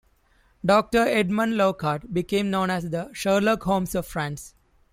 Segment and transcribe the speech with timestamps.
[0.65, 4.55] Doctor Edmond Locard, became known as the "Sherlock Holmes of France".